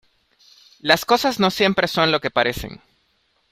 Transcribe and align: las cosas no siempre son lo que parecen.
las 0.79 1.05
cosas 1.05 1.39
no 1.39 1.51
siempre 1.51 1.87
son 1.87 2.11
lo 2.11 2.19
que 2.21 2.31
parecen. 2.31 2.81